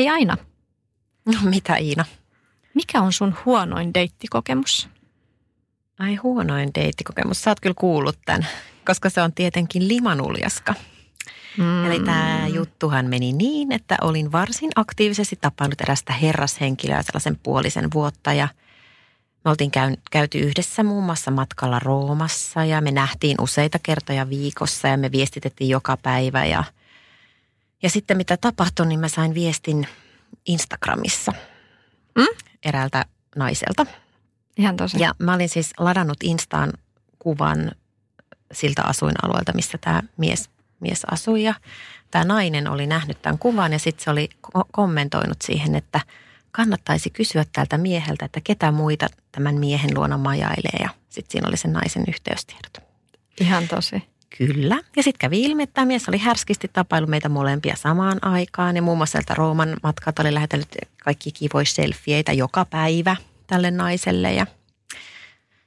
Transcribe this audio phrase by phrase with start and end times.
[0.00, 0.36] Hei Aina,
[1.26, 2.04] No mitä Iina?
[2.74, 4.88] mikä on sun huonoin deittikokemus?
[5.98, 7.42] Ai huonoin deittikokemus.
[7.42, 8.46] Sä oot kyllä kuullut tämän,
[8.86, 10.74] koska se on tietenkin limanuljaska.
[11.58, 11.86] Mm.
[11.86, 18.32] Eli tämä juttuhan meni niin, että olin varsin aktiivisesti tapailut erästä herrashenkilöä sellaisen puolisen vuotta
[18.32, 18.48] ja
[19.44, 24.88] me oltiin käy, käyty yhdessä muun muassa matkalla Roomassa ja me nähtiin useita kertoja viikossa
[24.88, 26.64] ja me viestitettiin joka päivä ja,
[27.82, 29.86] ja sitten mitä tapahtui, niin mä sain viestin
[30.46, 31.32] Instagramissa
[32.18, 32.26] Mm?
[32.64, 33.04] eräältä
[33.36, 33.86] naiselta.
[34.56, 35.00] Ihan tosi.
[35.00, 36.72] Ja mä olin siis ladannut Instaan
[37.18, 37.72] kuvan
[38.52, 41.42] siltä asuinalueelta, missä tämä mies, mies asui.
[41.42, 41.54] Ja
[42.10, 46.00] tämä nainen oli nähnyt tämän kuvan ja sitten se oli ko- kommentoinut siihen, että
[46.52, 50.78] kannattaisi kysyä tältä mieheltä, että ketä muita tämän miehen luona majailee.
[50.80, 52.78] Ja sitten siinä oli sen naisen yhteystiedot.
[53.40, 54.09] Ihan tosi.
[54.38, 54.80] Kyllä.
[54.96, 58.76] Ja sitten kävi ilmi, että tämä mies oli härskisti tapailu meitä molempia samaan aikaan.
[58.76, 63.16] Ja muun muassa sieltä Rooman matkalta oli lähetellyt kaikki kivoja selfieitä joka päivä
[63.46, 64.32] tälle naiselle.
[64.32, 64.46] Ja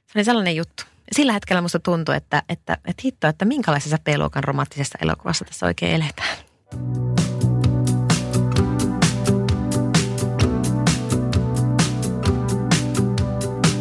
[0.06, 0.84] se oli sellainen juttu.
[1.12, 5.94] Sillä hetkellä musta tuntui, että, että, että hitto, että minkälaisessa P-luokan romanttisessa elokuvassa tässä oikein
[5.94, 6.38] eletään.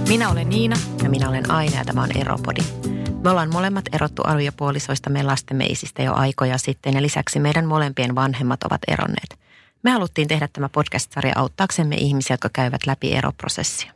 [0.07, 0.75] Minä olen Niina.
[1.03, 2.82] Ja minä olen Aina ja tämä on Eropodi.
[3.23, 8.15] Me ollaan molemmat erottu aviopuolisoista me lastemme isistä jo aikoja sitten ja lisäksi meidän molempien
[8.15, 9.39] vanhemmat ovat eronneet.
[9.83, 13.93] Me haluttiin tehdä tämä podcast-sarja auttaaksemme ihmisiä, jotka käyvät läpi eroprosessia.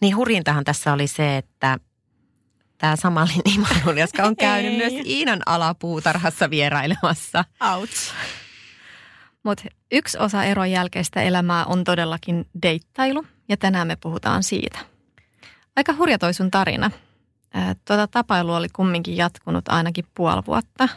[0.00, 1.78] Niin hurjintahan tässä oli se, että
[2.78, 4.78] tämä Samali Imanul, jotka on käynyt Ei.
[4.78, 7.44] myös Iinan alapuutarhassa vierailemassa.
[7.74, 8.12] Ouch.
[9.42, 14.78] Mutta yksi osa eron jälkeistä elämää on todellakin deittailu ja tänään me puhutaan siitä.
[15.76, 16.90] Aika hurja toi sun tarina.
[17.84, 20.88] Tuota tapailu oli kumminkin jatkunut ainakin puoli vuotta.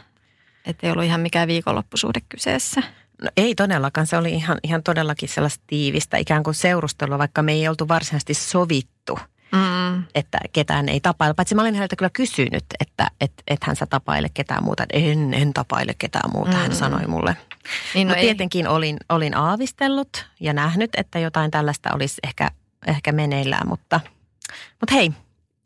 [0.66, 2.82] Että ei ollut ihan mikään viikonloppusuhde kyseessä.
[3.22, 7.52] No ei todellakaan, se oli ihan, ihan todellakin sellaista tiivistä ikään kuin seurustelua, vaikka me
[7.52, 9.18] ei oltu varsinaisesti sovittu–
[9.52, 10.04] Mm.
[10.14, 11.34] että ketään ei tapaile.
[11.34, 14.86] Paitsi mä olin häneltä kyllä kysynyt, että et, et hän sä tapaile ketään muuta.
[14.92, 16.56] En, en tapaile ketään muuta, mm.
[16.56, 17.36] hän sanoi mulle.
[17.94, 22.50] Niin no, no tietenkin olin, olin aavistellut ja nähnyt, että jotain tällaista olisi ehkä,
[22.86, 24.00] ehkä meneillään, mutta,
[24.80, 25.12] mutta hei,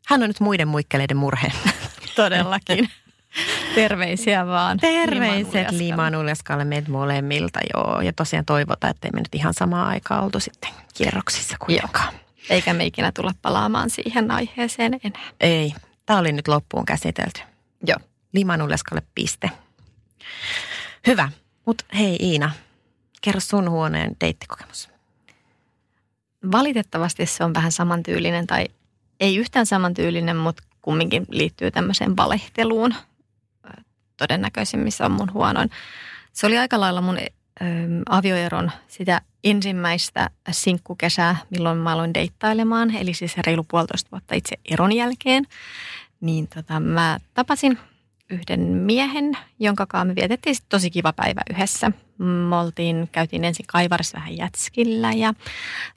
[0.07, 1.51] hän on nyt muiden muikkeleiden murhe.
[2.15, 2.89] todellakin.
[3.75, 4.77] Terveisiä vaan.
[4.77, 6.65] Terveiset Limanuljaskalle.
[6.65, 8.01] Meiltä molemmilta, joo.
[8.01, 12.13] Ja tosiaan toivotaan, että ei me nyt ihan samaan aikaan oltu sitten kierroksissa kuitenkaan.
[12.49, 15.21] Eikä me ikinä tulla palaamaan siihen aiheeseen enää.
[15.39, 15.73] Ei,
[16.05, 17.41] tämä oli nyt loppuun käsitelty.
[17.87, 17.97] Joo.
[18.33, 19.51] Limanuljaskalle piste.
[21.07, 21.31] Hyvä.
[21.65, 22.51] Mutta hei Iina,
[23.21, 24.89] kerro sun huoneen deittikokemus.
[26.51, 28.67] Valitettavasti se on vähän samantyylinen tai
[29.21, 32.95] ei yhtään samantyylinen, mutta kumminkin liittyy tämmöiseen valehteluun.
[34.89, 35.69] Se on mun huonoin.
[36.33, 37.25] Se oli aika lailla mun ö,
[38.09, 44.91] avioeron sitä ensimmäistä sinkkukesää, milloin mä aloin deittailemaan, eli siis reilu puolitoista vuotta itse eron
[44.91, 45.45] jälkeen.
[46.21, 47.77] Niin tota, mä tapasin
[48.29, 51.91] yhden miehen, jonka kanssa me vietettiin tosi kiva päivä yhdessä.
[52.23, 55.33] Me oltiin, käytiin ensin kaivarissa vähän jätskillä ja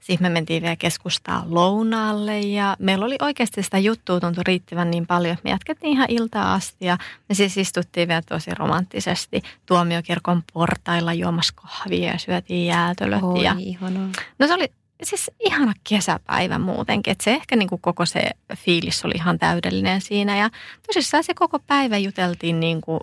[0.00, 5.06] sitten me mentiin vielä keskustaa lounaalle ja meillä oli oikeasti sitä juttua tuntui riittävän niin
[5.06, 6.98] paljon, että me jatkettiin ihan iltaa asti ja
[7.28, 14.08] me siis istuttiin vielä tosi romanttisesti tuomiokirkon portailla juomassa kahvia ja syötiin jäätölöt ja ihanaa.
[14.38, 14.68] No se oli
[15.02, 20.00] siis ihana kesäpäivä muutenkin, että se ehkä niin kuin koko se fiilis oli ihan täydellinen
[20.00, 20.50] siinä ja
[20.86, 23.00] tosissaan se koko päivä juteltiin niin kuin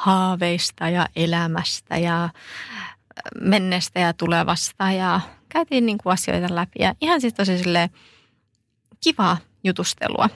[0.00, 2.28] haaveista ja elämästä ja
[3.40, 7.90] menneestä ja tulevasta ja käytiin niin kuin asioita läpi ja ihan siis tosi silleen
[9.04, 10.28] kivaa jutustelua.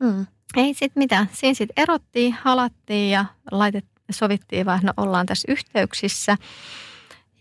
[0.00, 0.26] Mm.
[0.56, 1.30] Ei sit mitään.
[1.32, 6.36] Siinä sitten erottiin, halattiin ja laitet, sovittiin vaan, no ollaan tässä yhteyksissä.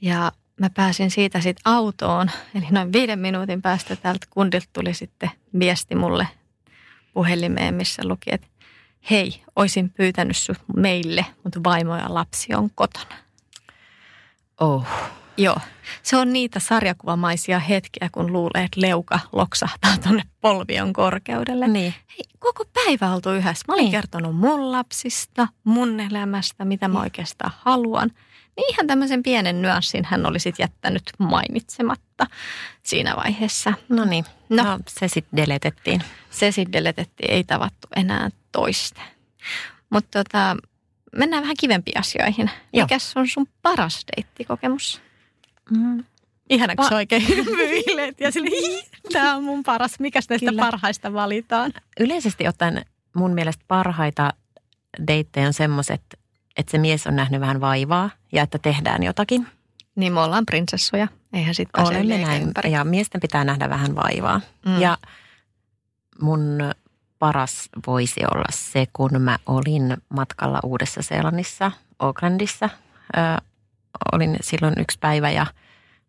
[0.02, 2.32] Ja mä pääsin siitä sitten autoon.
[2.56, 6.28] Eli noin viiden minuutin päästä täältä kundilta tuli sitten viesti mulle
[7.14, 8.48] puhelimeen, missä luki, että
[9.10, 13.16] hei, olisin pyytänyt sut meille, mutta vaimo ja lapsi on kotona.
[14.60, 14.86] Oh.
[15.38, 15.58] Joo,
[16.04, 21.68] se on niitä sarjakuvamaisia hetkiä, kun luulee, että leuka loksahtaa tuonne polvion korkeudelle.
[21.68, 21.94] Niin.
[22.10, 23.66] Hei, koko päivä oltu yhdessä.
[23.68, 23.92] Mä olin Niin.
[23.92, 27.02] kertonut mun lapsista, mun elämästä, mitä mä Niin.
[27.04, 28.12] oikeastaan haluan.
[28.58, 32.28] Niin ihan tämmöisen pienen nyanssin hän oli sitten jättänyt mainitsematta
[32.84, 33.74] siinä vaiheessa.
[33.90, 34.64] No niin, No.
[34.64, 34.72] no.
[34.72, 36.02] no se sitten deletettiin.
[36.30, 39.02] Se sitten deletettiin, ei tavattu enää toista.
[39.90, 40.58] Mutta tota,
[41.16, 42.52] mennään vähän kivempiin asioihin.
[42.74, 42.86] Joo.
[42.86, 45.02] Mikäs on sun paras deittikokemus?
[45.70, 46.04] Mm.
[46.54, 48.84] Pa- sä oikein hymyilet ja sille,
[49.14, 50.00] tämä on mun paras.
[50.00, 50.62] Mikäs näistä Kyllä.
[50.62, 51.74] parhaista valitaan?
[52.00, 54.34] Yleisesti ottaen mun mielestä parhaita
[55.08, 56.02] deittejä on semmoiset,
[56.58, 59.48] että se mies on nähnyt vähän vaivaa ja että tehdään jotakin.
[59.96, 61.08] Niin me ollaan prinsessoja.
[61.34, 62.44] Eihän sit pääse Olemme näin.
[62.44, 62.72] ympäri.
[62.72, 64.42] Ja miesten pitää nähdä vähän vaivaa.
[64.66, 64.82] Mm.
[64.82, 64.98] Ja
[66.22, 66.58] mun
[67.22, 72.70] paras voisi olla se, kun mä olin matkalla Uudessa-Seelannissa, Aucklandissa.
[73.18, 73.42] Ö,
[74.14, 75.46] olin silloin yksi päivä ja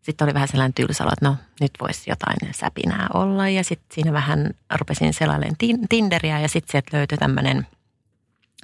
[0.01, 3.49] sitten oli vähän sellainen tylsä, että no nyt voisi jotain säpinää olla.
[3.49, 4.49] Ja sitten siinä vähän
[4.79, 7.67] rupesin selailemaan tin- Tinderiä ja sitten sieltä löytyi tämmöinen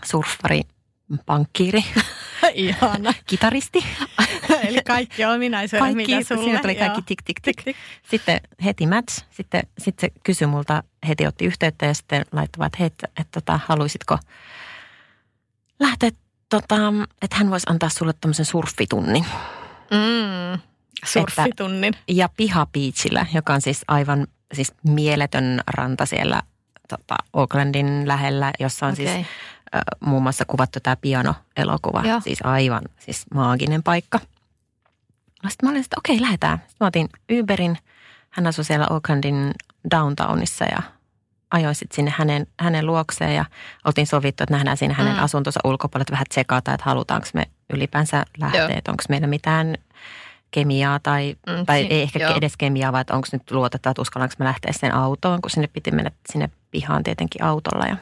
[0.06, 0.62] surffari,
[1.26, 1.86] pankkiiri,
[2.54, 3.14] Ihana.
[3.26, 3.80] kitaristi.
[4.68, 6.44] Eli kaikki ominaisuudet, Kaikki, mitä sulle.
[6.44, 7.56] siinä tuli kaikki tik tik tik.
[7.58, 7.76] Tik, tik.
[8.10, 9.24] Sitten heti match.
[9.32, 13.42] Sitten, sitten se kysyi multa, heti otti yhteyttä ja sitten laittoi, että hei, että, että
[13.42, 14.18] tota, haluaisitko
[15.80, 16.12] lähteä,
[16.50, 16.76] tota,
[17.22, 19.26] että hän voisi antaa sulle tämmöisen surfitunnin.
[19.92, 20.60] Mm.
[21.06, 21.94] Surfitunnin.
[22.08, 26.42] Ja pihapiitsillä, joka on siis aivan siis mieletön ranta siellä
[26.90, 29.06] tota, Aucklandin lähellä, jossa on okay.
[29.06, 29.28] siis
[30.00, 32.04] muun muassa kuvattu tämä piano-elokuva.
[32.06, 32.22] Joo.
[32.22, 34.20] Siis aivan siis maaginen paikka.
[35.44, 36.58] No sitten mä olin, että okei, lähdetään.
[36.58, 37.10] Sitten mä otin
[37.40, 37.78] Uberin.
[38.30, 39.52] Hän asui siellä Aucklandin
[39.92, 40.82] downtownissa ja
[41.52, 43.46] ajoin sitten sinne hänen, hänen luokseen ja
[43.86, 45.24] oltiin sovittu, että nähdään siinä hänen Mm.
[45.24, 48.70] asuntonsa ulkopuolella, että vähän tsekata, että halutaanko me ylipäänsä lähteä, Joo.
[48.78, 49.76] että onko meillä mitään
[50.52, 52.36] kemiaa tai, Mm, tai ei ehkä joo.
[52.38, 55.92] edes kemiaa, vaan onko nyt luotetaan, että uskallanko me lähteä sen autoon, kun sinne piti
[55.92, 57.86] mennä sinne pihaan tietenkin autolla.
[57.86, 57.98] Ja,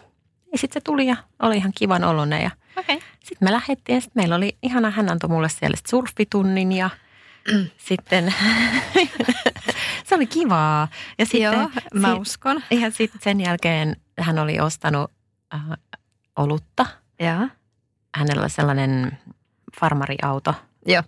[0.52, 2.52] ja sitten se tuli ja oli ihan kivan oloinen ja.
[2.80, 3.00] Okay.
[3.24, 6.90] sitten me lähdettiin ja sitten meillä oli ihana, hän antoi mulle siellä sit surfitunnin ja
[7.88, 8.34] sitten
[10.08, 10.88] se oli kivaa.
[11.20, 12.64] Ja sitten, Joo, mä uskon.
[12.72, 15.12] ja sitten sen jälkeen hän oli ostanut
[15.54, 15.62] äh,
[16.36, 16.86] olutta.
[17.20, 17.48] Joo.
[18.16, 19.18] Hänellä sellainen
[19.80, 20.54] farmariauto.
[20.86, 21.04] Joo.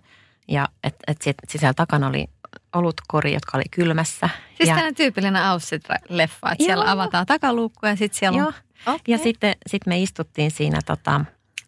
[0.48, 2.26] Ja et, et sit, sisällä takana oli
[2.72, 4.28] olutkori, jotka oli kylmässä.
[4.56, 6.66] Siis ja, tämmöinen tyypillinen Auschwitz-leffa, että Joo.
[6.66, 8.54] siellä avataan takaluukku ja sitten siellä joo, on...
[8.86, 8.98] Okay.
[9.08, 11.14] ja sitten sit me istuttiin siinä tota,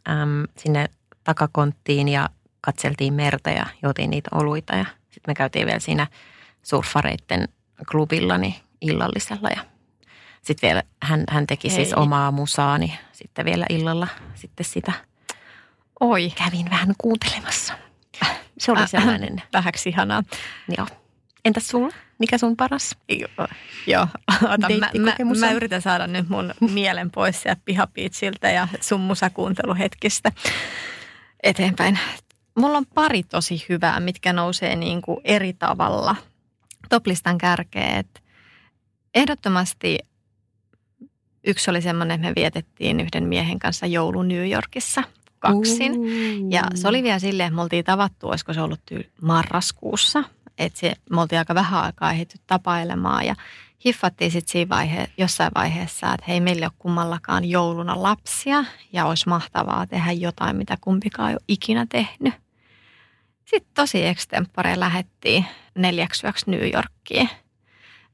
[0.09, 0.91] äm, sinne
[1.25, 2.29] takakonttiin ja
[2.63, 4.77] katseltiin merta ja juotiin niitä oluita.
[4.77, 6.07] Ja sitten me käytiin vielä siinä
[6.63, 7.49] surfareitten
[7.91, 9.49] klubilla niin illallisella.
[9.57, 9.65] Ja
[10.43, 11.95] sitten vielä hän, hän teki siis Ei.
[11.97, 14.93] omaa musaani sitten vielä illalla sitten sitä.
[16.01, 17.75] Oi, Kävin vähän kuuntelemassa.
[18.59, 20.23] Se oli Äh, sellainen, vähäksi ihanaa.
[20.79, 20.87] joo.
[21.45, 21.89] Entäs sulla?
[22.19, 22.97] Mikä sun paras?
[23.09, 23.47] Joo,
[23.87, 24.07] Joo.
[24.43, 30.33] Ota, mä, mä, mä yritän saada nyt mun mielen pois sieltä pihapiitsiltä ja sun musakuunteluhetkistä
[31.43, 31.99] eteenpäin.
[32.55, 36.17] Mulla on pari tosi hyvää, mitkä nousee niin kuin eri tavalla
[36.89, 38.23] toplistan kärkeet.
[39.15, 39.99] Ehdottomasti
[41.47, 45.03] yksi oli semmoinen, että me vietettiin yhden miehen kanssa joulu New Yorkissa
[45.39, 45.93] kaksin.
[46.51, 48.81] Ja se oli vielä silleen, että me oltiin tavattu, olisiko se ollut
[49.23, 50.25] marraskuussa.
[50.59, 53.35] Että se, me oltiin aika vähän aikaa ehditty tapailemaan ja
[53.85, 59.07] hiffattiin sitten siinä vaihe, jossain vaiheessa, että hei meillä ei ole kummallakaan jouluna lapsia ja
[59.07, 62.35] olisi mahtavaa tehdä jotain, mitä kumpikaan ei ole ikinä tehnyt.
[63.45, 67.31] Sitten tosi extempore lähettiin neljäksi yöksi New Yorkiin.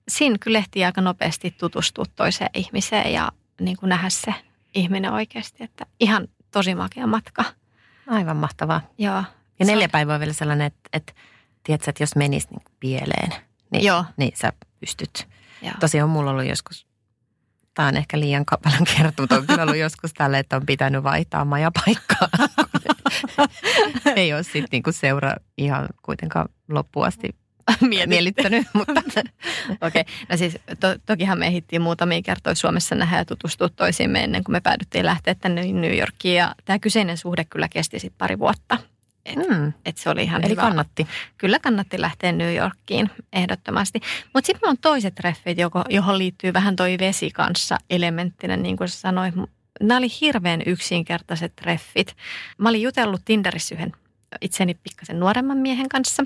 [0.08, 4.34] Siinä kyllä ehtii aika nopeasti tutustua toiseen ihmiseen ja niin kuin nähdä se
[4.74, 7.44] ihminen oikeasti, että ihan tosi makea matka.
[8.06, 8.80] Aivan mahtavaa.
[8.98, 9.24] Joo.
[9.58, 11.12] Ja neljä päivää on vielä sellainen, että, että
[11.62, 13.30] tiedätkö, että jos menisi niin pieleen,
[13.72, 14.04] niin, Joo.
[14.16, 15.28] niin sä pystyt.
[15.62, 15.74] Joo.
[15.80, 16.86] Tosiaan mulla on ollut joskus,
[17.74, 20.66] tämä on ehkä liian ka- paljon kerrottu, mutta on kyllä ollut joskus tälle, että on
[20.66, 22.28] pitänyt vaihtaa majapaikkaa.
[24.16, 27.28] Ei ole sitten niinku seura ihan kuitenkaan loppuun asti
[27.80, 28.08] Mietitty.
[28.08, 29.02] miellyttänyt, mutta
[29.80, 34.44] Okei, no siis to, tokihan me ehdittiin muutamia kertoja Suomessa nähdä ja tutustua toisiimme ennen
[34.44, 36.36] kuin me päädyttiin lähteä tänne New Yorkiin.
[36.36, 38.78] Ja tämä kyseinen suhde kyllä kesti sitten pari vuotta.
[39.36, 40.62] Mm, Et se oli ihan eli hyvä.
[40.62, 41.06] kannatti.
[41.38, 44.00] Kyllä kannatti lähteä New Yorkiin ehdottomasti.
[44.34, 48.88] Mutta sitten on toiset treffit, joko, johon liittyy vähän toi vesi kanssa elementtinä, niin kuin
[48.88, 49.34] sä sanoit.
[49.80, 52.16] Nämä oli hirveän yksinkertaiset treffit.
[52.58, 53.92] Mä olin jutellut Tinderissä yhden
[54.40, 56.24] itseni pikkasen nuoremman miehen kanssa.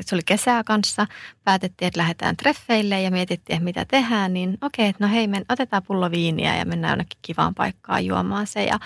[0.00, 1.06] Se oli kesää kanssa.
[1.44, 4.32] Päätettiin, että lähdetään treffeille ja mietittiin, että mitä tehdään.
[4.32, 8.46] Niin okei, että no hei, men, otetaan pullo viiniä ja mennään jonnekin kivaan paikkaan juomaan
[8.46, 8.64] se.
[8.64, 8.78] Ja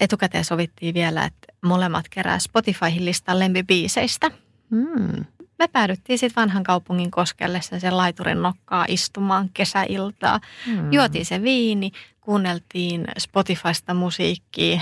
[0.00, 4.30] etukäteen sovittiin vielä, että molemmat kerää Spotifyhin listan lempibiiseistä.
[4.70, 5.24] Mm.
[5.58, 10.40] Me päädyttiin sitten vanhan kaupungin koskelle sen laiturin nokkaa istumaan kesäiltaa.
[10.66, 10.92] Mm.
[10.92, 11.90] Juotiin se viini,
[12.20, 14.80] kuunneltiin Spotifysta musiikkia,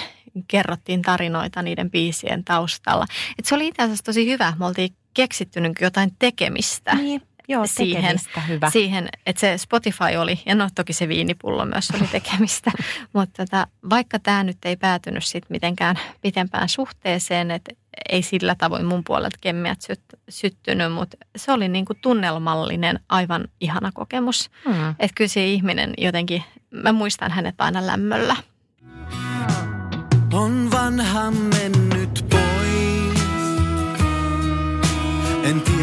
[0.48, 3.06] kerrottiin tarinoita niiden biisien taustalla.
[3.38, 4.52] Et se oli itse asiassa tosi hyvä.
[4.58, 8.16] Me oltiin keksitty niin jotain tekemistä Niin, joo, siihen-
[8.48, 8.70] hyvä.
[8.70, 12.70] siihen, että se Spotify oli, ja no toki se viinipullo myös oli tekemistä,
[13.14, 17.72] mutta tota, vaikka tämä nyt ei päätynyt sit mitenkään pitempään suhteeseen, että
[18.08, 23.90] ei sillä tavoin mun puolelta kemmiät syt, syttynyt, mutta se oli niinku tunnelmallinen, aivan ihana
[23.94, 24.50] kokemus.
[24.66, 24.90] Mm.
[24.90, 28.36] Että kyllä se ihminen jotenkin, mä muistan hänet aina lämmöllä.
[30.32, 33.24] On vanha mennyt pois.
[35.44, 35.73] En tiennyt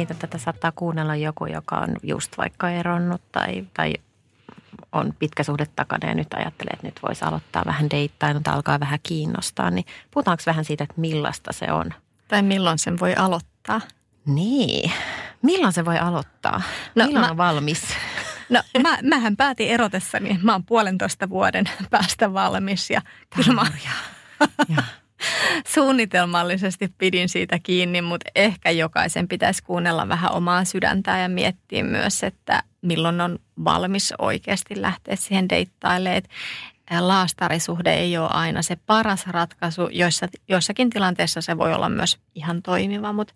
[0.00, 3.94] siitä, että tätä saattaa kuunnella joku, joka on just vaikka eronnut tai, tai
[4.92, 8.80] on pitkä suhde takana ja nyt ajattelee, että nyt voisi aloittaa vähän deittailun tai alkaa
[8.80, 9.70] vähän kiinnostaa.
[9.70, 11.94] Niin puhutaanko vähän siitä, että millaista se on?
[12.28, 13.80] Tai milloin sen voi aloittaa?
[14.26, 14.92] Niin.
[15.42, 16.62] Milloin se voi aloittaa?
[16.94, 17.82] No, Milloin mä- on valmis?
[18.48, 23.02] No mä, mähän päätin erotessani, että mä oon puolentoista vuoden päästä valmis ja
[23.36, 23.66] kyllä mä
[24.68, 24.82] Ja.
[25.74, 32.22] suunnitelmallisesti pidin siitä kiinni, mutta ehkä jokaisen pitäisi kuunnella vähän omaa sydäntään ja miettiä myös,
[32.22, 36.22] että milloin on valmis oikeasti lähteä siihen deittailemaan.
[37.00, 39.88] Laastarisuhde ei ole aina se paras ratkaisu.
[39.92, 43.34] Joissa, joissakin tilanteissa se voi olla myös ihan toimiva, mutta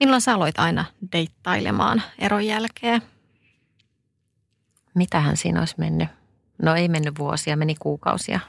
[0.00, 3.02] milloin sä aloit aina deittailemaan eron jälkeen?
[4.94, 6.08] Mitähän siinä olisi mennyt?
[6.62, 8.40] No ei mennyt vuosia, meni kuukausia.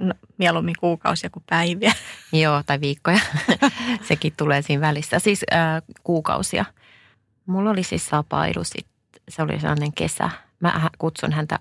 [0.00, 1.92] No, mieluummin kuukausia kuin päiviä.
[2.42, 3.18] Joo, tai viikkoja.
[4.08, 5.18] Sekin tulee siinä välissä.
[5.18, 6.64] Siis äh, kuukausia.
[7.46, 8.86] Mulla oli siis sapailu sit.
[9.28, 10.30] Se oli sellainen kesä.
[10.60, 11.58] Mä kutsun häntä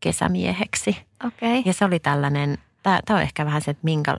[0.00, 0.90] kesämieheksi.
[1.26, 1.58] Okei.
[1.58, 1.62] Okay.
[1.66, 4.16] Ja se oli tällainen, tämä on ehkä vähän se, että minkä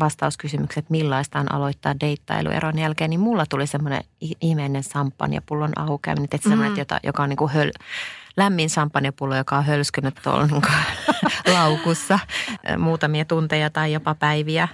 [0.00, 4.04] vastauskysymykset, millaista on aloittaa deittailu eron jälkeen, niin mulla tuli semmoinen
[4.40, 6.78] ihmeinen sampanjapullon ahukäyminen, että semmoinen, Mm.
[6.78, 7.70] jota, joka on niin kuin höl,
[8.36, 10.62] lämmin sampanjapullo, joka on hölskynyt tuolla niin
[11.54, 12.18] laukussa
[12.78, 14.68] muutamia tunteja tai jopa päiviä.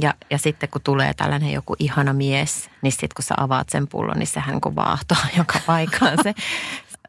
[0.00, 3.88] Ja, ja sitten kun tulee tällainen joku ihana mies, niin sitten kun sä avaat sen
[3.88, 6.34] pullon, niin sehän kun vaahtoo joka paikkaan se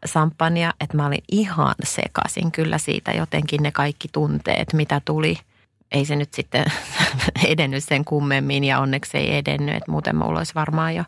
[0.05, 0.73] sampania.
[0.79, 5.37] Että mä olin ihan sekasin kyllä siitä jotenkin ne kaikki tunteet, mitä tuli.
[5.91, 6.65] Ei se nyt sitten
[7.47, 9.75] edennyt sen kummemmin ja onneksi ei edennyt.
[9.75, 11.03] Että muuten mulla olisi varmaan jo,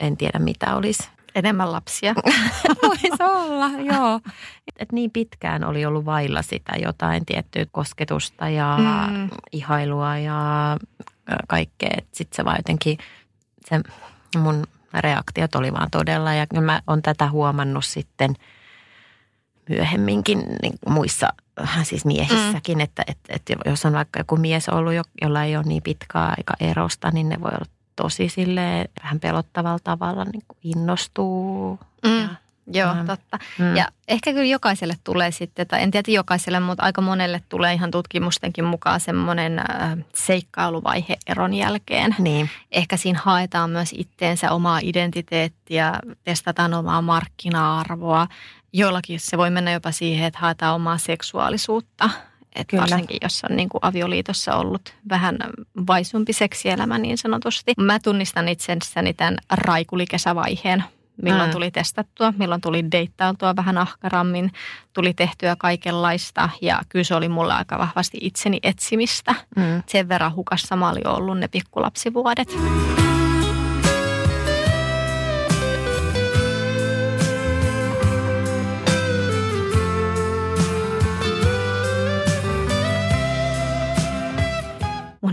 [0.00, 1.08] en tiedä mitä olisi.
[1.34, 2.14] Enemmän lapsia.
[2.82, 4.20] Voisi olla, joo.
[4.78, 8.78] Et, niin pitkään oli ollut vailla sitä jotain tiettyä kosketusta ja
[9.10, 9.28] Mm.
[9.52, 10.76] ihailua ja
[11.48, 11.96] kaikkea.
[12.12, 12.98] Sitten se vaan jotenkin,
[13.68, 13.80] se
[14.38, 16.34] mun reaktiot oli vaan todella.
[16.34, 18.34] Ja mä oon tätä huomannut sitten
[19.68, 21.28] myöhemminkin niin muissa
[21.62, 22.80] äh, siis miehissäkin, mm.
[22.80, 26.34] että, että, että jos on vaikka joku mies ollut, jo- jolla ei ole niin pitkää
[26.38, 27.70] aika erosta, niin ne voi olla
[28.02, 31.78] tosi silleen vähän pelottavalla tavalla niin kuin innostuu.
[32.06, 32.20] Mm.
[32.20, 32.28] Ja,
[32.84, 33.06] Joo, Mm.
[33.06, 33.38] totta.
[33.58, 33.76] mm.
[33.76, 37.90] Ja ehkä kyllä jokaiselle tulee sitten, tai en tiedä jokaiselle, mutta aika monelle tulee ihan
[37.90, 42.14] tutkimustenkin mukaan semmoinen äh, seikkailuvaihe eron jälkeen.
[42.18, 45.92] Niin, Ehkä siinä haetaan myös itteensä omaa identiteettiä,
[46.24, 48.26] testataan omaa markkina-arvoa.
[48.72, 52.10] Joillakin se voi mennä jopa siihen, että haetaan omaa seksuaalisuutta.
[52.56, 52.80] Et Kyllä.
[52.80, 55.38] varsinkin, jos on niin kuin avioliitossa ollut vähän
[55.86, 57.72] vaisumpi seksielämä niin sanotusti.
[57.80, 60.84] Mä tunnistan itsessäni tämän raikulikesävaiheen,
[61.22, 61.52] milloin Mm.
[61.52, 64.52] tuli testattua, milloin tuli deittailtua vähän ahkarammin,
[64.92, 69.34] tuli tehtyä kaikenlaista ja kyllä se oli mulle aika vahvasti itseni etsimistä.
[69.56, 69.82] mm.
[69.86, 72.48] Sen verran hukassa mä olin ollut ne pikkulapsivuodet.
[72.56, 72.99] Mun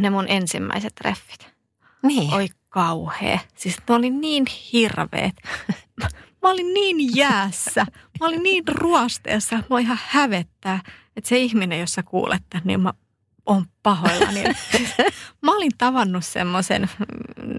[0.01, 1.47] ne mun ensimmäiset treffit.
[2.03, 2.33] niin.
[2.33, 3.39] Oi kauhea.
[3.55, 5.35] Siis ne oli niin hirveet.
[6.41, 7.85] Mä olin niin jäässä.
[8.19, 9.55] Mä olin niin ruosteessa.
[9.69, 10.79] Mä ihan hävettää,
[11.15, 12.93] että se ihminen, jos sä kuulet tän, niin mä
[13.45, 14.43] oon pahoillani.
[15.45, 17.57] mä olin tavannut semmoisen mm,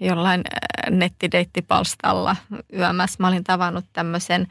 [0.00, 2.36] jollain äh, nettideittipalstalla
[2.72, 3.16] yömässä.
[3.20, 4.46] Mä olin tavannut tämmöisen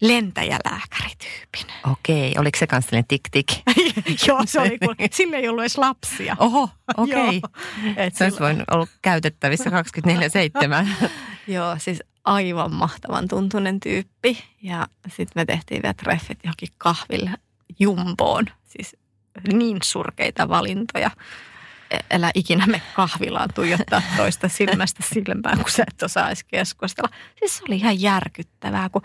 [0.00, 1.66] lentäjälääkärityypin.
[1.92, 3.62] Okei, oliko se kanssa tik-tik?
[4.28, 6.36] Joo, se oli kun sillä ei ollut edes lapsia.
[6.38, 7.42] Oho, okei.
[7.96, 11.08] Et Se olisi voinut olla käytettävissä 24-7.
[11.54, 14.44] Joo, siis aivan mahtavan tuntunen tyyppi.
[14.62, 17.30] Ja sitten me tehtiin vielä treffit johonkin kahville
[17.78, 18.44] jumboon.
[18.64, 18.96] Siis
[19.52, 21.10] niin surkeita valintoja.
[21.90, 27.10] E- Älä ikinä me kahvilaan tuijottaa toista silmästä silmään, kun sä et osaa edes keskustella.
[27.38, 29.02] Siis se oli ihan järkyttävää, kun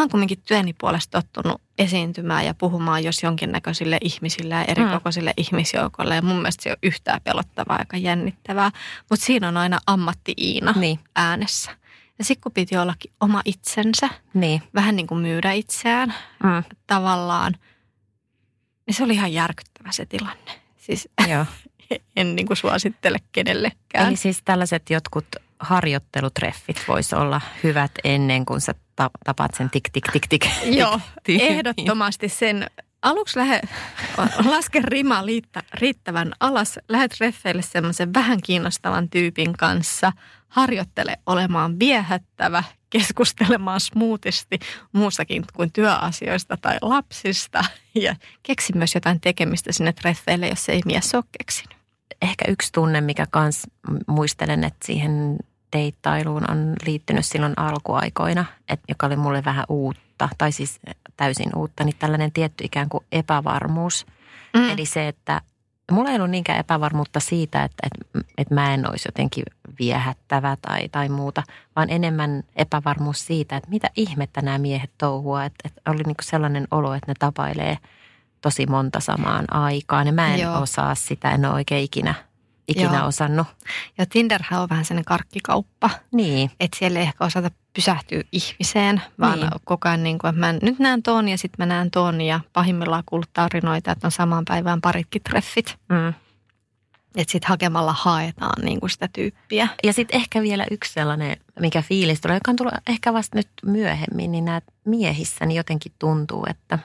[0.00, 5.34] mä oon kumminkin työni puolesta tottunut esiintymään ja puhumaan jos jonkinnäköisille ihmisille ja erikokoisille mm.
[5.42, 6.14] ihmisjoukoille.
[6.14, 8.70] Ja mun mielestä se on yhtään pelottavaa aika jännittävää.
[9.10, 10.98] Mutta siinä on aina ammatti-Iina Niin.
[11.16, 11.70] äänessä.
[12.18, 14.62] Ja sitten kun piti ollakin oma itsensä, Niin.
[14.74, 16.64] vähän niin kuin myydä itseään Mm.
[16.86, 17.56] tavallaan,
[18.86, 20.52] niin se oli ihan järkyttävä se tilanne.
[20.76, 21.46] Siis Joo.
[22.16, 24.08] en niin kuin suosittele kenellekään.
[24.08, 25.26] Eli siis tällaiset jotkut
[25.60, 30.46] harjoittelutreffit vois olla hyvät ennen kuin sä ta- tapaat sen tik tik tik tik.
[30.80, 32.66] Joo, ehdottomasti sen.
[33.02, 33.60] Aluksi lähde,
[34.44, 35.22] laske rima
[35.74, 36.78] riittävän alas.
[36.88, 40.12] Lähet treffeille semmoisen vähän kiinnostavan tyypin kanssa.
[40.48, 44.58] Harjoittele olemaan viehättävä, keskustelemaan smoothisti
[44.92, 47.64] muustakin kuin työasioista tai lapsista.
[47.94, 51.78] Ja keksi myös jotain tekemistä sinne treffeille, jos ei mies ole keksinyt.
[52.22, 53.66] Ehkä yksi tunne, mikä kans
[54.06, 55.36] muistelen, että siihen
[55.72, 60.80] deittailuun on liittynyt silloin alkuaikoina, että joka oli mulle vähän uutta, tai siis
[61.16, 64.06] täysin uutta, niin tällainen tietty ikään kuin epävarmuus.
[64.54, 64.70] Mm.
[64.70, 65.40] Eli se, että
[65.90, 69.44] mulla ei ollut niinkään epävarmuutta siitä, että, että, että mä en olisi jotenkin
[69.78, 71.42] viehättävä tai, tai muuta,
[71.76, 75.44] vaan enemmän epävarmuus siitä, että mitä ihmettä nämä miehet touhua.
[75.44, 77.78] Että, että oli niinku sellainen olo, että ne tapailee
[78.40, 80.06] tosi monta samaan aikaan.
[80.06, 80.40] Ja mä en.
[80.40, 80.62] Joo.
[80.62, 82.14] osaa sitä, en ole oikein ikinä,
[82.70, 83.06] ikinä Joo.
[83.06, 83.46] osannut.
[83.98, 85.90] Ja Tinderhän on vähän sellainen karkkikauppa.
[86.12, 89.50] Niin, Että siellä ei ehkä osata pysähtyä ihmiseen, vaan Niin.
[89.64, 92.40] koko ajan niin kuin, että mä nyt näen ton ja sitten mä näen ton ja
[92.52, 95.76] pahimmillaan kuulut tarinoita, että on samaan päivään paritkin treffit.
[95.88, 96.14] mm.
[97.16, 99.68] Että sitten hakemalla haetaan niin kuin sitä tyyppiä.
[99.84, 103.48] Ja sitten ehkä vielä yksi sellainen, mikä fiilis tulee, joka on tullut ehkä vasta nyt
[103.66, 106.78] myöhemmin, niin nämä miehissä niin jotenkin tuntuu, että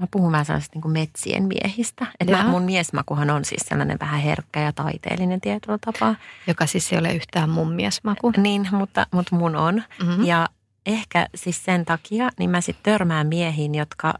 [0.00, 2.06] mä puhun vähän sellaisesta niin metsien miehistä.
[2.20, 6.14] Että mä, mun miesmakuhan on siis sellainen vähän herkkä ja taiteellinen tietyllä tapaa.
[6.46, 8.32] Joka siis ei ole yhtään mun miesmaku.
[8.36, 9.82] Niin, mutta, mutta mun on.
[10.02, 10.24] Mm-hmm.
[10.24, 10.48] Ja
[10.86, 14.14] ehkä siis sen takia, niin mä sitten törmään miehiin, jotka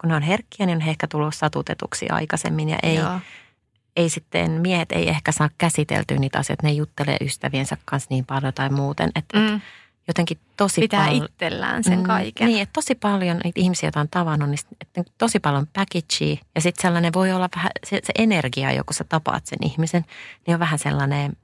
[0.00, 3.20] kun ne on herkkiä, niin on he ehkä tullut satutetuksi aikaisemmin ja ei, Joo.
[3.96, 8.54] ei sitten, miehet ei ehkä saa käsiteltyä niitä asioita, ne juttelee ystäviensä kanssa niin paljon
[8.54, 9.60] tai muuten, että Mm.
[10.08, 11.24] Jotenkin tosi Pitää paljon...
[11.24, 12.46] itsellään sen Mm, kaiken.
[12.46, 16.36] Niin, että tosi paljon niitä ihmisiä, joita on tavannut, niin että tosi paljon packagea.
[16.54, 20.04] Ja sitten sellainen voi olla vähän, se, se energia, joku sä tapaat sen ihmisen,
[20.46, 21.36] niin on vähän sellainen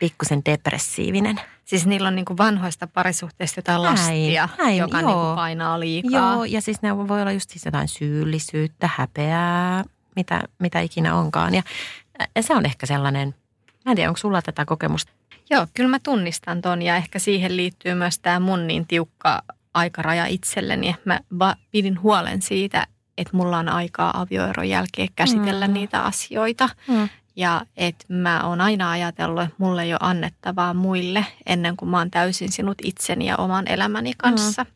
[0.00, 1.40] pikkusen depressiivinen.
[1.64, 5.08] Siis niillä on niin kuin vanhoista parisuhteista jotain Näin, lastia, näin, joka joo.
[5.10, 6.34] niin kuin painaa liikaa.
[6.34, 9.84] Joo, ja siis ne voi olla just siis jotain syyllisyyttä, häpeää,
[10.16, 11.54] mitä, mitä ikinä onkaan.
[11.54, 11.62] Ja,
[12.36, 13.34] ja se on ehkä sellainen,
[13.84, 15.12] mä en tiedä, onko sulla tätä kokemusta?
[15.50, 19.42] Joo, kyllä mä tunnistan ton ja ehkä siihen liittyy myös tämä mun niin tiukka
[19.74, 20.96] aikaraja itselleni.
[21.04, 22.86] Mä va- pidin huolen siitä,
[23.18, 25.74] että mulla on aikaa avioeron jälkeen käsitellä Mm.
[25.74, 26.68] niitä asioita.
[26.88, 27.08] Mm.
[27.36, 31.98] Ja että mä oon aina ajatellut, että mulle ei ole annettavaa muille ennen kuin mä
[31.98, 34.64] oon täysin sinut itseni ja oman elämäni kanssa.
[34.64, 34.70] Mm.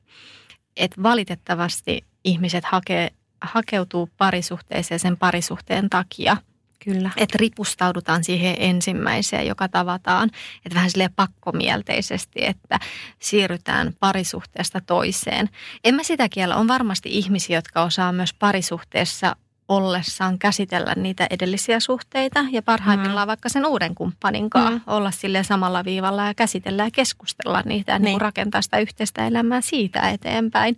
[0.76, 3.10] Että valitettavasti ihmiset hakee,
[3.40, 6.37] hakeutuu parisuhteeseen sen parisuhteen takia–
[6.84, 7.10] Kyllä.
[7.16, 10.30] että ripustaudutaan siihen ensimmäiseen, joka tavataan.
[10.66, 12.78] Että vähän silleen pakkomielteisesti, että
[13.18, 15.48] siirrytään parisuhteesta toiseen.
[15.84, 16.56] En mä sitä kiellä.
[16.56, 19.36] On varmasti ihmisiä, jotka osaa myös parisuhteessa
[19.68, 23.28] ollessaan käsitellä niitä edellisiä suhteita ja parhaimmillaan mm.
[23.28, 24.76] vaikka sen uuden kumppanin kanssa Mm.
[24.76, 24.82] mm.
[24.86, 28.04] olla sille samalla viivalla ja käsitellä ja keskustella niitä ja niin.
[28.04, 28.20] Niin.
[28.20, 30.76] rakentaa sitä yhteistä elämää siitä eteenpäin.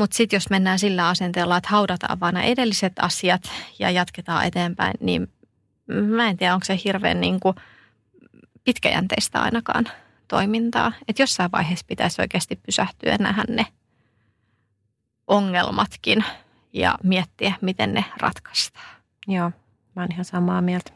[0.00, 4.94] Mutta sitten jos mennään sillä asenteella, että haudataan vain nämä edelliset asiat ja jatketaan eteenpäin,
[5.00, 5.32] niin
[5.86, 7.54] mä en tiedä, onko se hirveän niin kuin
[8.64, 9.88] pitkäjänteistä ainakaan
[10.28, 10.92] toimintaa.
[11.08, 13.66] Että jossain vaiheessa pitäisi oikeasti pysähtyä nähdä ne
[15.26, 16.24] ongelmatkin
[16.72, 18.96] ja miettiä, miten ne ratkaistaan.
[19.26, 19.50] Joo,
[19.96, 20.92] mä oon ihan samaa mieltä.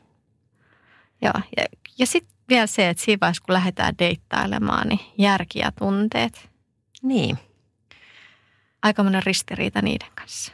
[1.22, 1.34] Joo.
[1.56, 1.64] Ja,
[1.98, 6.50] ja sitten vielä se, että siinä vaiheessa, kun lähdetään deittailemaan, niin järki ja tunteet.
[7.02, 7.38] Niin,
[8.84, 10.52] Aika monen ristiriita niiden kanssa.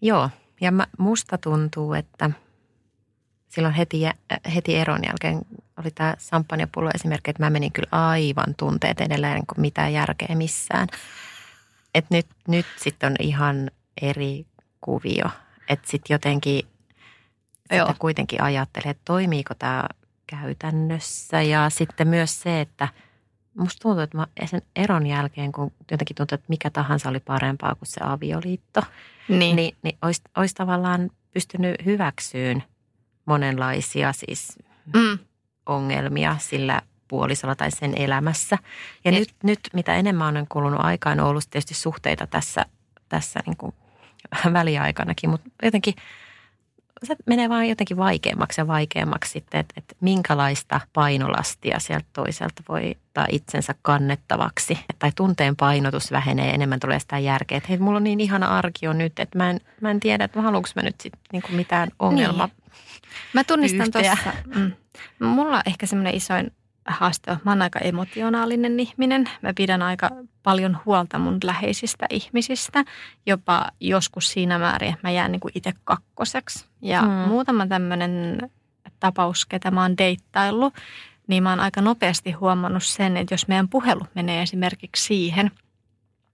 [0.00, 0.30] joo.
[0.60, 2.30] Ja mä, musta tuntuu, että
[3.48, 4.14] silloin heti, äh,
[4.54, 5.40] heti eron jälkeen
[5.78, 10.88] oli tämä samppanjapullo esimerkki, että mä menin kyllä aivan tunteet edelleen kuin mitään järkeä missään.
[11.94, 13.70] Et nyt, nyt sitten on ihan
[14.02, 14.46] eri
[14.80, 15.24] kuvio.
[15.68, 16.62] Että sitten jotenkin
[17.62, 17.94] sitä Joo.
[17.98, 19.84] kuitenkin ajattelee, että toimiiko tämä
[20.26, 21.42] käytännössä.
[21.42, 22.88] Ja sitten myös se, että
[23.58, 27.74] musta tuntuu, että mä sen eron jälkeen, kun jotenkin tuntuu, että mikä tahansa oli parempaa
[27.74, 28.82] kuin se avioliitto,
[29.28, 29.56] Niin.
[29.56, 32.62] niin, niin olisi, olisi tavallaan pystynyt hyväksyyn
[33.26, 34.58] monenlaisia siis
[34.94, 35.18] Mm.
[35.66, 38.58] ongelmia sillä puolisolla tai sen elämässä.
[39.04, 39.20] Ja Niin.
[39.20, 42.66] nyt, nyt mitä enemmän on kulunut aikaa, on ollut tietysti suhteita tässä,
[43.08, 43.74] tässä niin kuin
[44.52, 45.94] väliaikanakin, mutta jotenkin
[47.04, 52.96] se menee vaan jotenkin vaikeammaksi ja vaikeammaksi sitten, että, että minkälaista painolastia sieltä toiselta voi
[53.06, 54.78] ottaa itsensä kannettavaksi.
[54.98, 58.88] Tai tunteen painotus vähenee, enemmän tulee sitä järkeä, että hei, mulla on niin ihana arki
[58.88, 61.88] on nyt, että mä en, mä en tiedä, että haluanko mä nyt sitten niin mitään
[61.98, 62.46] ongelma.
[62.46, 62.72] Niin.
[63.32, 64.16] Mä tunnistan Pyyhtejä.
[64.22, 64.72] tuossa, mm,
[65.26, 66.52] mulla on ehkä semmoinen isoin
[66.86, 69.30] haaste, on, mä oon aika emotionaalinen ihminen.
[69.42, 70.10] Mä pidän aika
[70.42, 72.84] paljon huolta mun läheisistä ihmisistä,
[73.26, 76.66] jopa joskus siinä määrin, että mä jään niin kuin itse kakkoseksi.
[76.82, 77.08] Ja Mm.
[77.08, 77.14] mm.
[77.14, 78.38] muutama tämmöinen
[79.00, 80.74] tapaus, ketä mä oon deittaillut,
[81.26, 85.46] niin mä oon aika nopeasti huomannut sen, että jos meidän puhelu menee esimerkiksi siihen,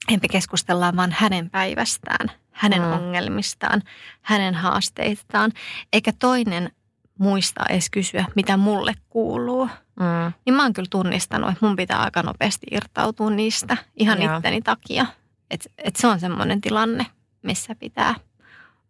[0.09, 2.87] että me keskustellaan vaan hänen päivästään, hänen Mm.
[2.87, 2.93] mm.
[2.93, 3.83] ongelmistaan,
[4.23, 5.53] hänen haasteistaan,
[5.93, 6.71] eikä toinen
[7.19, 9.69] muista edes kysyä, mitä mulle kuuluu.
[10.01, 10.33] Mm.
[10.47, 14.37] Niin mä oon kyllä tunnistanut, että mun pitää aika nopeasti irtautua niistä ihan Joo.
[14.37, 15.07] itteni takia.
[15.51, 17.07] Että et se on semmoinen tilanne,
[17.43, 18.15] missä pitää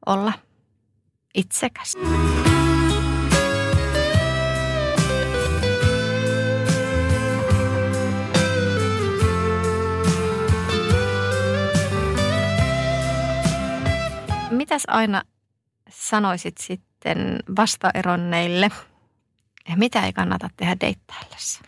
[0.06, 0.32] olla
[1.34, 1.96] itsekäs.
[14.50, 15.22] Mitäs aina
[15.90, 18.70] sanoisit sitten vastaeronneille,
[19.76, 21.60] mitä ei kannata tehdä deittaillessa?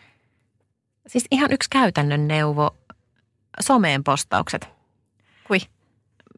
[1.07, 2.77] Siis ihan yksi käytännön neuvo,
[3.61, 4.69] someen postaukset.
[5.47, 5.59] Kui?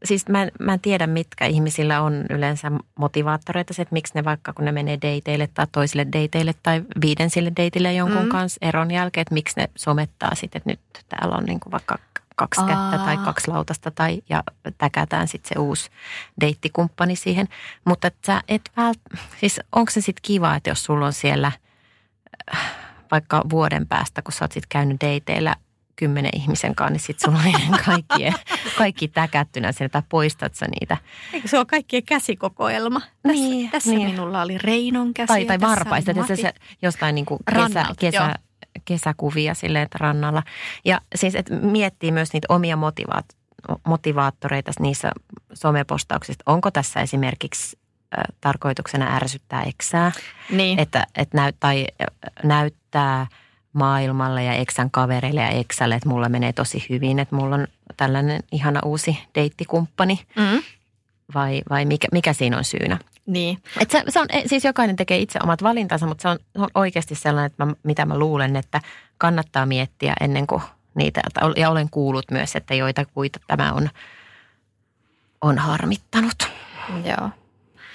[0.05, 4.25] Siis mä en, mä en tiedä, mitkä ihmisillä on yleensä motivaattoreita, se, että miksi ne
[4.25, 8.29] vaikka kun ne menee dateille tai toisille dateille tai viidensille dateille jonkun mm.
[8.29, 11.99] kanssa eron jälkeen, että miksi ne somettaa sitten, että nyt täällä on niin kuin vaikka
[12.37, 12.67] kaksi Aa.
[12.67, 14.43] kättä tai kaksi lautasta tai ja
[14.79, 15.91] täkätään sitten se uusi
[16.41, 17.49] deittikumppani siihen.
[17.85, 19.01] Mutta et sä et vält,
[19.41, 21.53] siis onko se sitten kiva, että jos sulla on siellä
[22.55, 22.71] äh,
[23.11, 25.55] vaikka vuoden päästä, kun sä oot sitten käynyt dateilla
[25.97, 28.35] kymmenen ihmisen kanssa, niin sitten sulla on kaikkien,
[28.79, 30.97] kaikki täkättynä siellä, tai poistat sä niitä.
[31.33, 33.01] Eikö se ole kaikkien käsikokoelma?
[33.01, 34.11] Tässä, Niin, tässä niin.
[34.11, 35.27] minulla oli Reinon käsi.
[35.27, 38.50] Tai, tai varpaista, että se, jostain niin kuin kesä, Rannalta, kesä, joo.
[38.85, 40.43] Kesäkuvia silleen, että rannalla.
[40.85, 43.27] Ja siis, että miettii myös niitä omia motivaat,
[43.87, 45.11] motivaattoreita niissä
[45.53, 46.43] somepostauksissa.
[46.47, 47.79] Onko tässä esimerkiksi
[48.19, 50.13] äh, tarkoituksena ärsyttää eksää,
[50.51, 51.87] Niin, että, että näyt, tai
[52.43, 53.27] näyttää
[53.73, 57.67] maailmalle ja eksän kavereille ja eksälle, että mulla menee tosi hyvin, että mulla on
[57.97, 60.63] tällainen ihana uusi deittikumppani mm,
[61.35, 62.99] vai, vai mikä, mikä siinä on syynä?
[63.33, 63.59] Niin.
[63.81, 66.69] Et se, se on, siis jokainen tekee itse omat valintansa, mutta se on, se on
[66.75, 68.81] oikeasti sellainen, että mä, mitä mä luulen, että
[69.19, 70.63] kannattaa miettiä ennen kuin
[70.95, 71.21] niitä.
[71.57, 73.89] Ja olen kuullut myös, että joita kuita tämä on,
[75.41, 76.49] on harmittanut.
[77.05, 77.31] Joo.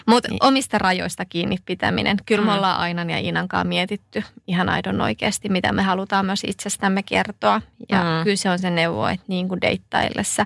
[0.08, 0.44] Mutta Niin.
[0.44, 2.18] omista rajoista kiinni pitäminen.
[2.26, 2.56] Kyllä me Mm.
[2.58, 7.62] ollaan Ainan ja Inankaan mietitty ihan aidon oikeasti, mitä me halutaan myös itsestämme kertoa.
[7.90, 8.24] Ja Mm.
[8.24, 10.46] kyllä se on se neuvo, että niin kuin deittaillessa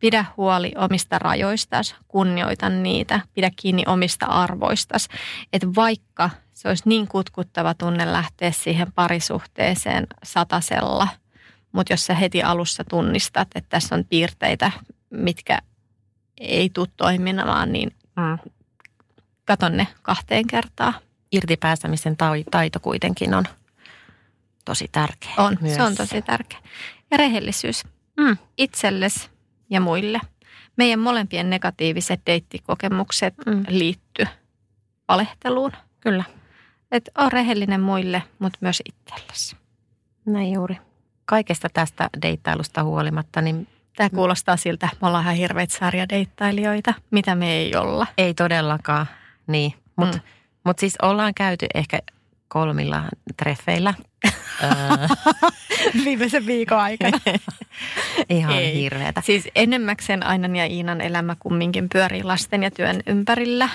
[0.00, 5.08] pidä huoli omista rajoistas, kunnioita niitä, pidä kiinni omista arvoistas.
[5.52, 11.08] Että vaikka se olisi niin kutkuttava tunne lähteä siihen parisuhteeseen satasella,
[11.72, 14.70] mutta jos sä heti alussa tunnistat, että tässä on piirteitä,
[15.10, 15.58] mitkä
[16.40, 18.38] ei tule toimimaan, niin Mm.
[19.44, 20.94] katon ne kahteen kertaan.
[21.32, 23.44] Irtipäästämisen tai- taito kuitenkin on
[24.64, 25.30] tosi tärkeä.
[25.36, 25.74] On, myös.
[25.74, 26.58] se on tosi tärkeä.
[27.10, 27.84] Ja rehellisyys
[28.20, 28.36] Mm.
[28.58, 29.28] itsellesi
[29.70, 30.20] ja muille.
[30.76, 33.64] Meidän molempien negatiiviset deittikokemukset Mm.
[33.68, 34.26] liittyy
[35.08, 35.72] valehteluun.
[36.00, 36.24] Kyllä,
[36.92, 39.56] Että on rehellinen muille, mutta myös itsellesi.
[40.26, 40.76] näin juuri.
[41.24, 47.34] Kaikesta tästä deittailusta huolimatta, niin Tämä kuulostaa siltä, että me ollaan ihan hirveitä sarjadeittailijoita, mitä
[47.34, 48.06] me ei olla.
[48.18, 49.06] ei todellakaan.
[49.46, 50.22] Niin, mutta mm.
[50.64, 51.98] mut siis ollaan käyty ehkä
[52.50, 53.02] kolmilla
[53.36, 53.94] treffeillä.
[56.04, 57.18] Viimeisen viikon aikana.
[58.30, 58.74] Ihan Ei.
[58.74, 59.20] hirveätä.
[59.20, 63.68] Siis enimmäkseen Ainan ja Iinan elämä kumminkin pyörii lasten ja työn ympärillä.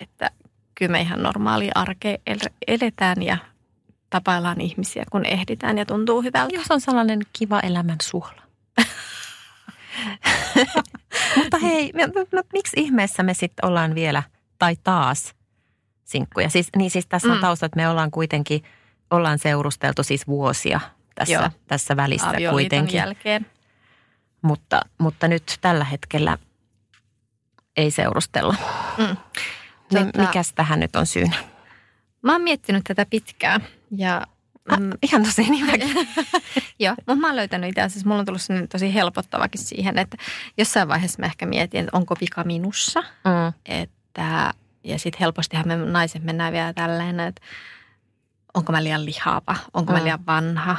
[0.00, 0.30] Että
[0.74, 3.36] kyllä me ihan normaali arke el- eletään ja
[4.10, 6.54] tapaillaan ihmisiä, kun ehditään ja tuntuu hyvältä.
[6.54, 8.42] Jos on sellainen kiva elämän suola.
[11.36, 14.22] Mutta hei, me- me- no, miksi ihmeessä me sitten ollaan vielä,
[14.58, 15.34] tai taas,
[16.08, 16.48] sinkkuja?
[16.50, 17.40] Siis, niin siis tässä on Mm.
[17.40, 18.62] tausta, että me ollaan kuitenkin,
[19.10, 20.80] ollaan seurusteltu siis vuosia
[21.14, 21.50] tässä, Joo.
[21.66, 22.98] tässä välissä Avioliiton kuitenkin.
[22.98, 23.46] jälkeen.
[24.42, 26.38] Mutta, mutta nyt tällä hetkellä
[27.76, 28.54] ei seurustella.
[28.98, 29.16] Mm.
[29.92, 31.36] Niin Tota- mikäs tähän nyt on syynä?
[32.22, 33.60] Mä oon miettinyt tätä pitkään
[33.96, 34.26] ja
[34.78, 36.08] mm, Ihan tosi nimekin.
[36.80, 38.42] Joo, mutta mä oon löytänyt itse asiassa, mulla on tullut
[38.72, 40.16] tosi helpottavakin siihen, että
[40.58, 43.00] jossain vaiheessa mä ehkä mietin, että onko vika minussa.
[43.00, 43.52] Mm.
[43.66, 47.42] Että, ja sitten helpostihan me naiset mennään vielä tälleen, että
[48.54, 50.04] onko mä liian lihava, onko mä Mm.
[50.04, 50.76] liian vanha,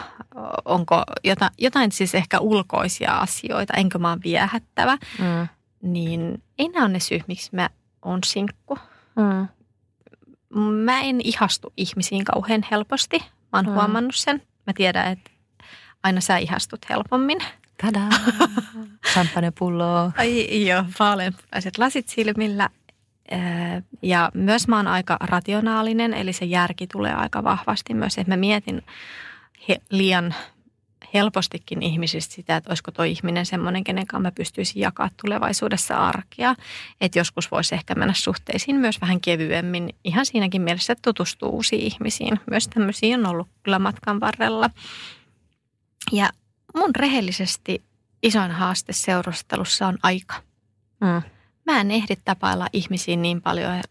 [0.66, 4.98] onko jotain, jotain siis ehkä ulkoisia asioita, enkö mä oon viehättävä.
[5.20, 5.48] Mm.
[5.82, 7.70] Niin ei nämä ole ne syyt, miksi mä
[8.02, 8.78] oon sinkku.
[9.16, 9.48] Mm.
[10.64, 13.20] mä en ihastu ihmisiin kauhean helposti.
[13.20, 13.72] Mä oon Mm.
[13.74, 14.42] huomannut sen.
[14.68, 15.32] Mä tiedän, että
[16.04, 17.38] aina sä ihastut helpommin.
[17.82, 18.00] Tada!
[19.14, 20.12] Champagnepulloa.
[20.18, 22.70] Ai joo, vaaleanpunaiset lasit silmillä.
[24.02, 28.38] Ja myös mä oon aika rationaalinen, eli se järki tulee aika vahvasti myös, että mä
[28.38, 28.82] mietin
[29.70, 30.36] he, liian
[31.14, 36.56] helpostikin ihmisistä sitä, että olisiko tuo ihminen semmoinen, kenen kanssa mä pystyisin jakaa tulevaisuudessa arkea.
[37.02, 41.82] Että joskus voisi ehkä mennä suhteisiin myös vähän kevyemmin, ihan siinäkin mielessä, että tutustuu uusiin
[41.82, 42.40] ihmisiin.
[42.50, 44.70] Myös tämmöisiä on ollut kyllä matkan varrella.
[46.12, 46.30] Ja
[46.76, 47.84] mun rehellisesti
[48.24, 50.36] isoin haaste seurustelussa on aika
[51.02, 51.22] Mm.
[51.66, 53.82] Mä en ehdi tapailla ihmisiä niin paljon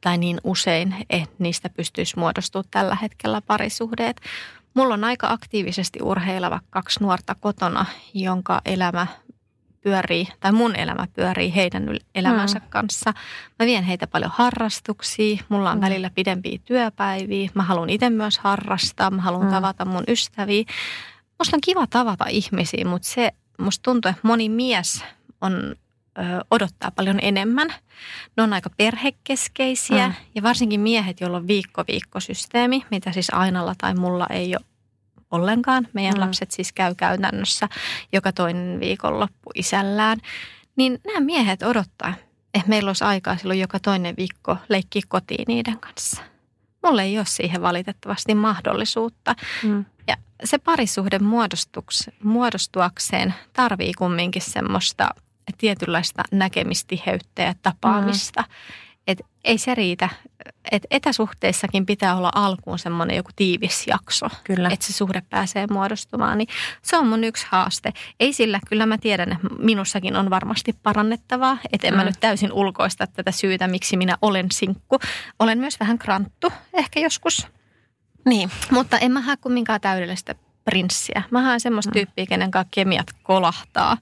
[0.00, 4.20] tai niin usein, että niistä pystyisi muodostua tällä hetkellä parisuhteet.
[4.74, 9.06] Mulla on aika aktiivisesti urheileva kaksi nuorta kotona, jonka elämä
[9.80, 12.64] pyörii, tai mun elämä pyörii heidän elämänsä Mm.
[12.68, 13.12] kanssa.
[13.58, 15.82] Mä vien heitä paljon harrastuksia, mulla on Mm.
[15.82, 19.50] välillä pidempiä työpäiviä, mä haluan itse myös harrastaa, mä haluan Mm.
[19.52, 20.64] tavata mun ystäviä.
[21.38, 25.04] Musta on kiva tavata ihmisiä, mutta se musta tuntuu, että moni mies
[25.40, 25.74] on
[26.50, 27.68] odottaa paljon enemmän.
[28.36, 30.14] Ne on aika perhekeskeisiä Mm.
[30.34, 34.64] ja varsinkin miehet, joilla on viikko-viikkosysteemi, mitä siis Ainalla tai mulla ei ole
[35.30, 35.88] ollenkaan.
[35.92, 36.20] Meidän Mm.
[36.20, 37.68] lapset siis käy käytännössä
[38.12, 40.18] joka toinen viikonloppu isällään.
[40.76, 42.14] Niin nämä miehet odottaa,
[42.54, 46.22] että meillä olisi aikaa silloin joka toinen viikko leikkiä kotiin niiden kanssa.
[46.86, 49.34] Mulla ei ole siihen valitettavasti mahdollisuutta.
[49.62, 49.84] Mm.
[50.08, 55.08] Ja se parisuhde muodostuks, muodostuakseen tarvii kumminkin semmoista
[55.58, 58.42] tietynlaista näkemistiheyttä ja tapaamista.
[58.42, 58.48] Mm.
[59.06, 60.08] Et ei se riitä.
[60.72, 64.68] Et etäsuhteissakin pitää olla alkuun semmoinen joku tiivis jakso, Kyllä.
[64.72, 66.38] että se suhde pääsee muodostumaan.
[66.38, 66.48] Niin
[66.82, 67.92] se on mun yksi haaste.
[68.20, 71.58] Ei sillä, kyllä mä tiedän, että minussakin on varmasti parannettavaa.
[71.72, 72.06] Että en mä Mm.
[72.06, 74.98] nyt täysin ulkoista tätä syytä, miksi minä olen sinkku.
[75.38, 77.46] Olen myös vähän kranttu ehkä joskus.
[78.26, 78.50] Niin.
[78.70, 80.34] Mutta en mä hae kumminkaan täydellistä
[80.70, 81.22] prinssiä.
[81.30, 81.92] Mä haen semmoista Mm.
[81.92, 83.96] tyyppiä, kenen kanssa kemiat kolahtaa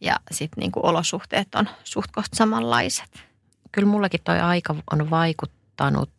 [0.00, 3.24] ja sitten niinku olosuhteet on suht koht samanlaiset.
[3.72, 6.10] Kyllä mullakin toi aika on vaikuttanut,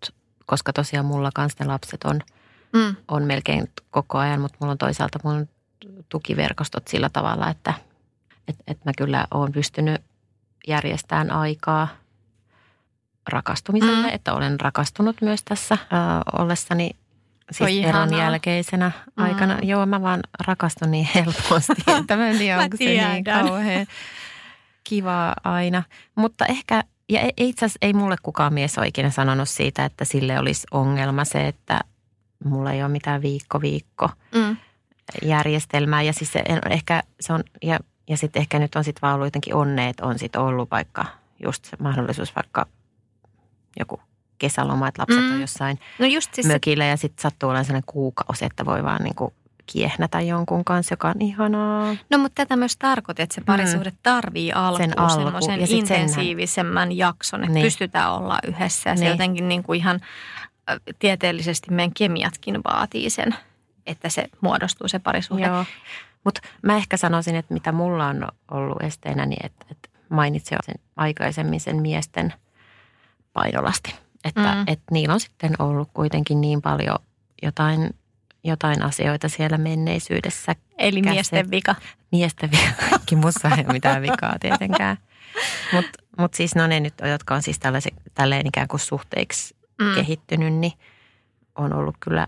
[0.45, 2.21] koska tosiaan mulla kanssa ne lapset on,
[2.73, 2.95] Mm.
[3.07, 5.49] on melkein koko ajan, mutta mulla on toisaalta mun
[6.09, 7.73] tukiverkostot sillä tavalla, että
[8.47, 10.01] et, et mä kyllä oon pystynyt
[10.67, 11.87] järjestämään aikaa
[13.29, 14.13] rakastumiselle, Mm.
[14.15, 15.79] että olen rakastunut myös tässä äh,
[16.39, 16.91] ollessani
[17.61, 18.19] Oi siis eron ihanaa.
[18.25, 19.55] jälkeisenä aikana.
[19.55, 19.67] Mm.
[19.69, 23.85] Joo, mä vaan rakastun niin helposti, että mä en tiedä, Mä onko se niin kauhean
[24.83, 25.83] kivaa aina.
[26.15, 30.05] Mutta ehkä, ja e- itse asiassa ei mulle kukaan mies ole ikinä sanonut siitä, että
[30.05, 31.79] sille olisi ongelma se, että
[32.45, 34.57] mulla ei ole mitään viikko-viikko Mm.
[35.21, 36.01] järjestelmää.
[36.01, 39.27] Ja siis se, ehkä se on, ja, ja sitten ehkä nyt on sitten vaan ollut
[39.27, 41.05] jotenkin onne, että on sitten ollut vaikka
[41.43, 42.65] just se mahdollisuus vaikka
[43.79, 44.01] joku
[44.41, 45.31] kesäloma, että lapset Mm.
[45.33, 48.83] on jossain No just siis se, mökillä ja sitten sattuu olemaan sellainen kuukausi, että voi
[48.83, 49.33] vaan niinku
[49.65, 51.95] kiehnätä jonkun kanssa, joka on ihanaa.
[52.09, 55.13] no mutta tätä myös tarkoitin, että se parisuhde tarvii alkuun Sen alku.
[55.23, 57.65] semmoisen Ja sit senhän- intensiivisemmän jakson, että Niin.
[57.65, 58.89] pystytään olla yhdessä.
[58.89, 59.11] Ja se Niin.
[59.11, 59.99] jotenkin niin kuin ihan
[60.99, 63.35] tieteellisesti meidän kemiatkin vaatii sen,
[63.85, 65.45] että se muodostuu se parisuhde.
[65.47, 65.65] Joo.
[66.23, 70.75] Mutta mä ehkä sanoisin, että mitä mulla on ollut esteenä, niin että, että mainitsin sen
[70.97, 72.33] aikaisemmin sen miesten
[73.33, 73.95] painolasti.
[74.23, 74.63] Että, Mm.
[74.67, 76.97] että niillä on sitten ollut kuitenkin niin paljon
[77.43, 77.89] jotain,
[78.43, 80.55] jotain asioita siellä menneisyydessä.
[80.77, 81.75] Eli Käsit- miesten vika.
[82.11, 84.97] Miesten vika, kaikki mussa ei ole mitään vikaa tietenkään.
[85.73, 87.59] Mutta mut siis no ne nyt, jotka on siis
[88.13, 89.95] tälleen ikään kuin suhteiksi Mm.
[89.95, 90.73] kehittynyt, niin
[91.55, 92.27] on ollut kyllä,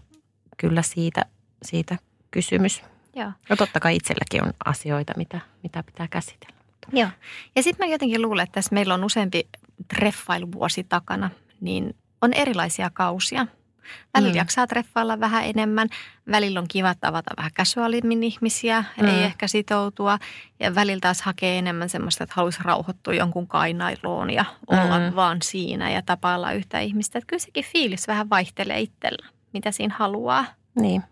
[0.57, 1.25] kyllä siitä,
[1.63, 1.97] siitä
[2.31, 2.83] kysymys.
[3.15, 3.31] Joo.
[3.49, 6.55] No totta kai itselläkin on asioita, mitä, mitä pitää käsitellä.
[6.93, 7.09] Joo.
[7.55, 9.47] Ja sitten mä jotenkin luulen, että tässä meillä on useampi
[9.87, 11.29] treffailuvuosi takana,
[11.63, 13.47] niin on erilaisia kausia.
[14.13, 14.37] Välillä Mm.
[14.37, 15.87] jaksaa treffailla vähän enemmän,
[16.31, 19.07] välillä on kiva tavata vähän casualimmin ihmisiä, Mm.
[19.07, 20.19] ei ehkä sitoutua.
[20.59, 25.15] Ja välillä taas hakee enemmän semmoista, että haluaisi rauhoittua jonkun kainailuun ja olla mm.
[25.15, 27.17] vaan siinä ja tapailla yhtä ihmistä.
[27.19, 30.45] Että kyllä sekin fiilis vähän vaihtelee itsellä, mitä siinä haluaa.
[30.75, 31.03] Niin,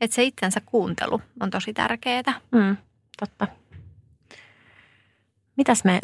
[0.00, 2.40] Että se itsensä kuuntelu on tosi tärkeää.
[2.52, 2.76] mm,
[3.20, 3.48] totta.
[5.56, 6.00] Mitäs me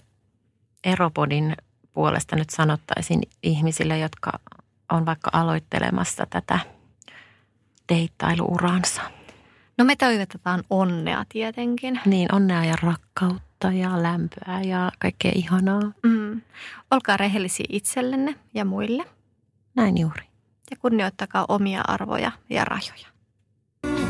[0.84, 1.56] Eropodin
[1.98, 4.32] puolesta nyt sanottaisiin ihmisille, jotka
[4.92, 6.58] on vaikka aloittelemassa tätä
[7.88, 9.02] deittailuuransa?
[9.78, 12.00] No me toivotetaan onnea tietenkin.
[12.06, 15.82] Niin, onnea ja rakkautta ja lämpöä ja kaikkea ihanaa.
[16.02, 16.40] Mm.
[16.90, 19.04] Olkaa rehellisiä itsellenne ja muille
[19.76, 20.22] Näin juuri.
[20.70, 23.08] ja kunnioittakaa omia arvoja ja rajoja.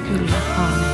[0.08, 0.87] Kyllä, aamen.